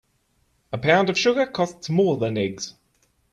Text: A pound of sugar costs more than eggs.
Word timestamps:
A 0.73 0.79
pound 0.79 1.11
of 1.11 1.17
sugar 1.19 1.45
costs 1.45 1.87
more 1.87 2.17
than 2.17 2.35
eggs. 2.35 2.73